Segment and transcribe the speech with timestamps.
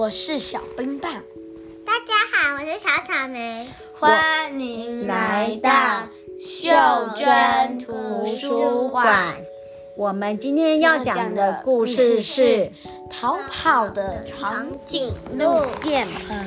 [0.00, 1.12] 我是小冰棒。
[1.84, 3.66] 大家好，我是小草莓。
[3.98, 6.08] 欢迎来到
[6.40, 6.70] 秀
[7.18, 9.36] 珍图书馆。
[9.98, 12.42] 我们今天要讲的故事是
[13.10, 16.46] 《逃跑的长颈鹿便盆》。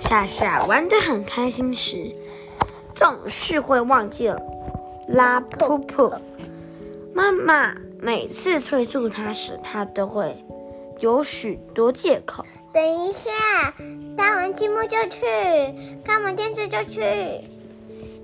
[0.00, 2.12] 夏夏玩得很开心时，
[2.92, 4.42] 总是会忘记了
[5.06, 6.12] 拉噗噗。
[7.14, 10.44] 妈妈每次催促他时，他都会
[11.02, 12.46] 有许多借口。
[12.72, 13.30] 等一下，
[14.16, 15.20] 搭完积木就去，
[16.04, 17.40] 看完电视就去。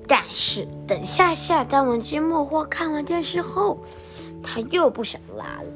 [0.06, 3.78] 但是等夏夏搭完积木或看完电视后，
[4.44, 5.68] 他又不想拉了。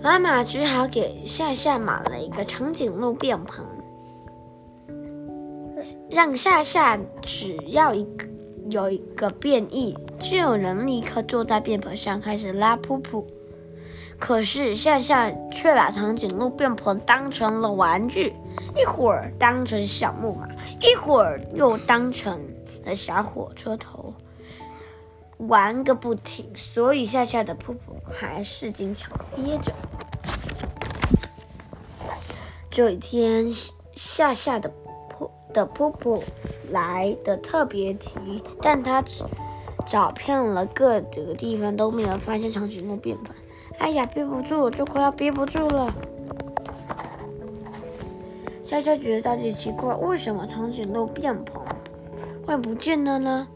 [0.00, 3.66] 妈妈只好给夏夏买了一个长颈鹿便盆，
[6.08, 8.28] 让夏夏只要一个。
[8.70, 13.24] 有一个变异，就有人立刻坐在便盆上开始拉噗噗。
[14.18, 18.34] 可是夏夏却把长颈鹿便盆当成了玩具，
[18.76, 20.48] 一会儿当成小木马，
[20.80, 22.38] 一会儿又当成
[22.84, 24.12] 了小火车头，
[25.38, 26.50] 玩个不停。
[26.56, 29.72] 所以夏夏的噗噗还是经常憋着。
[32.70, 33.50] 这一天，
[33.94, 34.70] 夏夏的。
[35.58, 36.22] 的噗噗
[36.70, 38.12] 来的特别急，
[38.62, 39.02] 但他
[39.86, 43.34] 找遍了各个地方都没有发现长颈鹿便盆。
[43.78, 45.92] 哎呀，憋不住，就快要憋不住了。
[48.64, 51.60] 夏夏觉得有点奇怪，为什么长颈鹿便盆
[52.46, 53.48] 会不见了呢？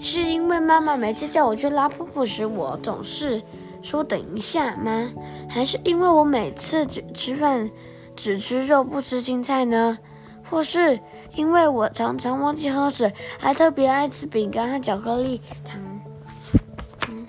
[0.00, 3.40] 是因为妈妈每次叫我去拉噗噗时，我总是
[3.80, 5.10] 说等一下吗？
[5.48, 7.70] 还是因为我每次只吃饭
[8.16, 9.98] 只吃肉不吃青菜呢？
[10.52, 11.00] 或是
[11.34, 15.80] 因为我常常忘记喝水，还特别爱吃饼干和巧克力糖。
[17.08, 17.26] 嗯，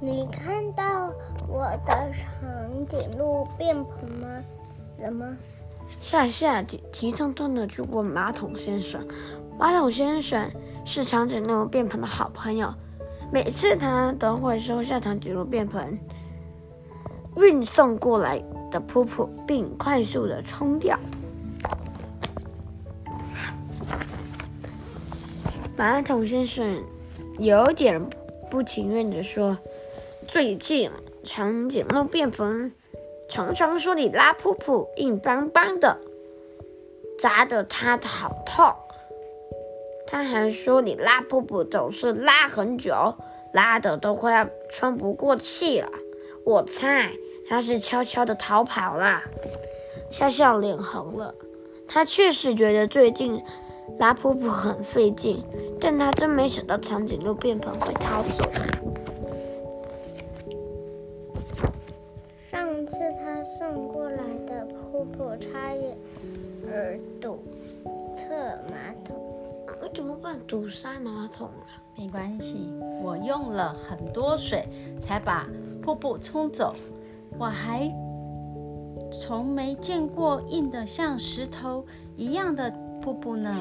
[0.00, 1.12] 你看到
[1.46, 4.26] 我的长颈鹿便盆吗？
[4.98, 5.36] 了吗？
[6.00, 9.06] 夏夏急急匆匆的去问马桶先生。
[9.56, 10.50] 马桶先生
[10.84, 12.74] 是长颈鹿便盆的好朋友，
[13.32, 15.96] 每次他都会收下长颈鹿便盆，
[17.36, 20.98] 运送过来的噗噗，并快速的冲掉。
[25.76, 26.82] 马桶先生
[27.38, 28.04] 有点
[28.50, 29.56] 不情愿的说
[30.26, 30.90] ：“最近
[31.22, 32.72] 长颈鹿便盆
[33.28, 35.98] 常常说你拉噗噗硬邦邦的，
[37.18, 38.74] 砸得他的好痛。
[40.06, 43.14] 他还说你拉噗噗总是拉很久，
[43.52, 45.90] 拉得都快要喘不过气了。
[46.44, 47.12] 我猜。”
[47.48, 49.22] 他是悄悄的逃跑了。
[50.10, 51.34] 笑笑脸红了，
[51.86, 53.42] 他确实觉得最近
[53.98, 55.42] 拉噗噗很费劲，
[55.80, 58.50] 但他真没想到长颈鹿便盆会逃走。
[62.50, 65.96] 上次他送过来的瀑布差点
[66.70, 67.42] 儿堵
[68.16, 68.24] 塞
[68.70, 69.16] 马桶，
[69.82, 70.38] 我怎么办？
[70.46, 71.68] 堵塞马桶啊？
[71.96, 72.70] 没关系，
[73.02, 74.66] 我用了很多水
[75.02, 75.46] 才把
[75.82, 76.74] 瀑布冲走。
[77.38, 77.88] 我还
[79.12, 82.68] 从没见过硬的像石头一样的
[83.00, 83.54] 瀑布呢。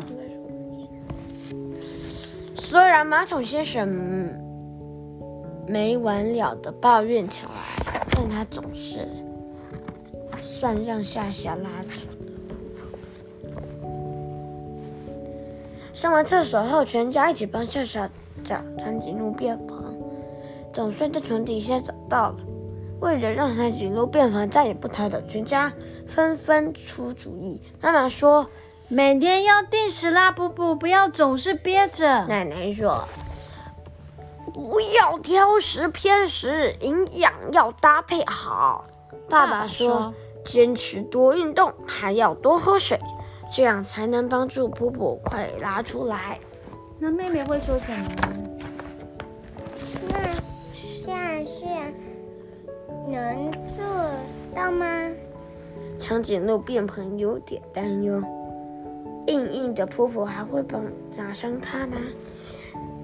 [2.56, 3.88] 虽然马桶先生
[5.68, 7.52] 没完了的抱怨起来，
[8.10, 9.08] 但他总是
[10.42, 12.02] 算让夏夏拉住。
[15.94, 18.10] 上完厕所后，全家一起帮夏夏
[18.44, 19.78] 找长颈鹿便盆，
[20.74, 22.38] 总算在床底下找到了。
[23.00, 25.72] 为了让长颈鹿便盆再也不逃走，全家
[26.08, 27.62] 纷纷出主意。
[27.80, 28.50] 妈妈说
[28.90, 33.08] ：“每天要定时拉布布，不要总是憋着。”奶奶说
[34.52, 38.86] ：“不要挑食偏食，营养要搭配好。”
[39.30, 43.00] 爸爸说：“坚持多运动，还要多喝水，
[43.54, 46.40] 这样才能帮助噗噗快拉出来。”
[46.98, 48.58] 那妹妹会说什么呢？
[50.10, 50.32] 那
[51.06, 51.68] 夏夏。
[53.08, 53.86] 能做
[54.54, 54.86] 到吗？
[56.00, 58.22] 长颈鹿便盆有点担忧，
[59.28, 60.78] 硬硬的噗噗还会把
[61.10, 61.96] 砸伤它吗？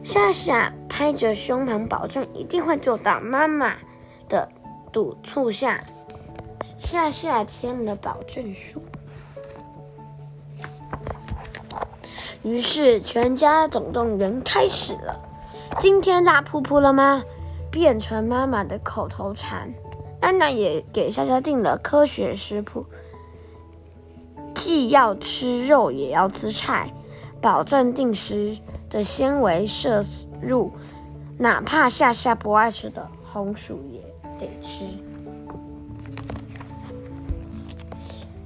[0.03, 3.19] 夏夏拍着胸膛保证一定会做到。
[3.21, 3.75] 妈妈
[4.27, 4.47] 的
[4.91, 5.81] 督促下，
[6.77, 8.81] 夏夏签了保证书。
[12.43, 15.17] 于是全家总动员开始了。
[15.79, 17.23] 今天拉噗噗了吗？
[17.71, 19.73] 变成妈妈的口头禅。
[20.23, 22.85] 安娜也给夏夏订了科学食谱，
[24.55, 26.93] 既要吃肉也要吃菜，
[27.41, 28.57] 保证定时
[28.89, 30.01] 的纤维摄
[30.41, 30.71] 入，
[31.37, 33.99] 哪怕夏夏不爱吃的红薯也
[34.39, 34.85] 得吃。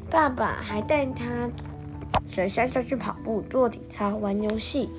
[0.09, 1.47] 爸爸还带他
[2.25, 4.89] 小夏夏去跑步、做体操、玩游戏。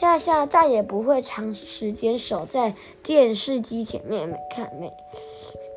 [0.00, 4.90] 夏夏再也不会长时间守在电视机前面看没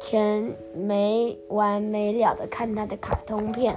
[0.01, 3.75] 前没完没了的看他的卡通片。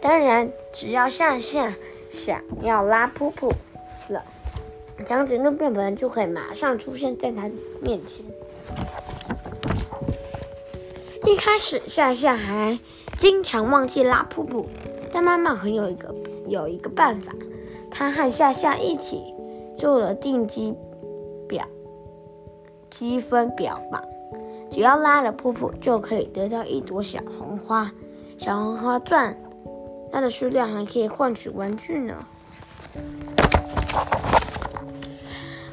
[0.00, 1.74] 当然，只要夏夏
[2.08, 3.52] 想要拉噗噗
[4.08, 4.24] 了，
[5.04, 7.42] 长颈鹿便本就会马上出现在他
[7.82, 8.24] 面前。
[11.26, 12.78] 一开始，夏夏还
[13.18, 14.64] 经常忘记拉噗噗，
[15.12, 16.14] 但妈妈很有一个
[16.46, 17.34] 有一个办法，
[17.90, 19.22] 她和夏夏一起
[19.80, 20.74] 做了定积
[21.48, 21.66] 表
[22.90, 24.02] 积分表嘛，
[24.70, 27.90] 只要拉了噗噗，就可以得到一朵小红花。
[28.36, 29.34] 小红花钻。
[30.12, 32.14] 它的数量还可以换取玩具呢。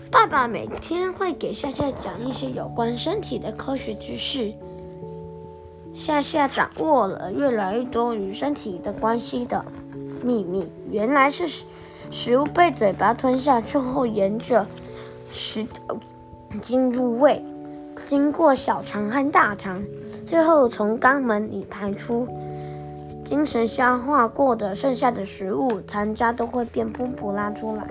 [0.09, 4.53] 爸爸每天会给夏夏讲一些有关身体的科学知识。
[5.93, 9.65] 夏夏掌握了越来越多与身体的关系的
[10.23, 10.65] 秘密。
[10.89, 11.65] 原来是
[12.09, 14.65] 食物被嘴巴吞下去后，沿着
[15.29, 15.97] 食道
[16.61, 17.43] 进入胃，
[17.95, 19.83] 经过小肠和大肠，
[20.25, 22.27] 最后从肛门里排出。
[23.23, 27.85] 精神消化过的剩下的食物残渣都会变噗噗拉出来。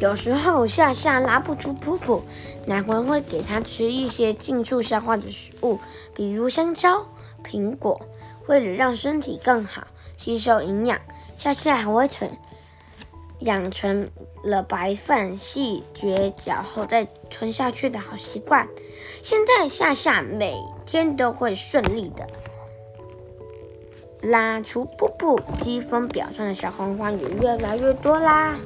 [0.00, 2.20] 有时候夏夏拉不出噗噗，
[2.66, 5.78] 奶黄会给他吃一些迅速消化的食物，
[6.12, 7.06] 比如香蕉、
[7.44, 8.00] 苹果，
[8.46, 11.00] 为了让身体更好吸收营养。
[11.36, 12.30] 夏夏还会成
[13.40, 14.08] 养成
[14.42, 18.68] 了白饭细嚼嚼后再吞下去的好习惯。
[19.22, 20.56] 现在夏夏每
[20.86, 22.26] 天都会顺利的
[24.22, 28.56] 拉出噗噗，积分表上的小红花也越来越多啦。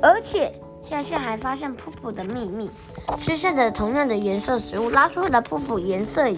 [0.00, 0.54] 而且
[0.90, 2.68] 夏夏还发现噗噗的秘密：
[3.16, 6.36] 吃下的同样的颜色食物，拉出来的噗噗颜色也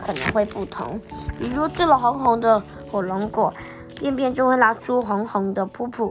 [0.00, 0.98] 可能会不同。
[1.38, 3.52] 比如吃了红红的火龙果，
[3.98, 6.10] 便便就会拉出红红的噗噗。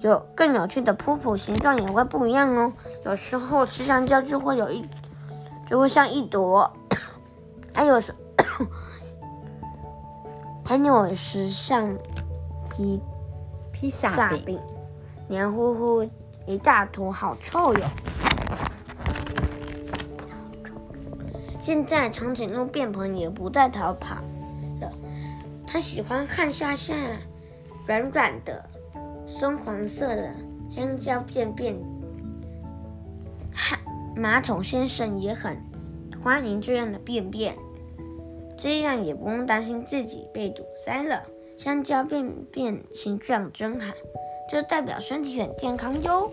[0.00, 2.72] 有更有趣的噗噗形状也会不一样哦。
[3.04, 4.84] 有时候吃香蕉就会有一。
[5.68, 6.68] 就会像一朵，
[7.72, 8.12] 还有时，
[10.64, 11.96] 还有时像
[12.68, 13.00] 披
[13.70, 14.58] 披萨饼，
[15.28, 16.10] 黏糊糊
[16.50, 17.80] 一大坨，好臭哟！
[21.62, 24.16] 现在长颈鹿变朋也不再逃跑
[24.80, 24.92] 了，
[25.64, 26.92] 它喜欢看下下
[27.86, 28.64] 软软的
[29.28, 30.34] 松黄色的
[30.68, 31.76] 香蕉便便。
[34.16, 35.56] 马桶先生也很
[36.20, 37.56] 欢迎这样的便便，
[38.58, 41.22] 这样也不用担心自己被堵塞了。
[41.56, 43.92] 香蕉便便形状真好，
[44.50, 46.28] 就代表身体很健康哟。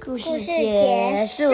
[0.00, 1.52] 故事结束。